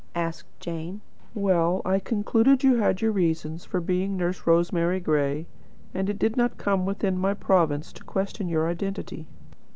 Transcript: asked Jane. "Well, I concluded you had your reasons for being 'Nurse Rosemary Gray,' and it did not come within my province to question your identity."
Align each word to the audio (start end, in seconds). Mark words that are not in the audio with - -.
asked 0.15 0.47
Jane. 0.59 1.01
"Well, 1.35 1.83
I 1.85 1.99
concluded 1.99 2.63
you 2.63 2.77
had 2.77 3.01
your 3.01 3.11
reasons 3.11 3.65
for 3.65 3.79
being 3.79 4.17
'Nurse 4.17 4.47
Rosemary 4.47 4.99
Gray,' 4.99 5.45
and 5.93 6.09
it 6.09 6.17
did 6.17 6.35
not 6.35 6.57
come 6.57 6.87
within 6.87 7.19
my 7.19 7.35
province 7.35 7.93
to 7.93 8.03
question 8.03 8.49
your 8.49 8.67
identity." 8.67 9.27